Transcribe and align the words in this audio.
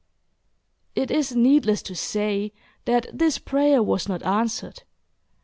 It 0.95 1.11
is 1.11 1.35
needless 1.35 1.83
to 1.83 1.93
say 1.93 2.53
that 2.85 3.05
this 3.13 3.37
prayer 3.37 3.83
was 3.83 4.09
not 4.09 4.23
answered. 4.23 4.81